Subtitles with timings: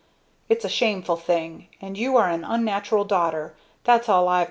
[0.49, 4.37] It's a shameful thing and you are an unnatural daughter that's all I've got to
[4.37, 4.39] say!"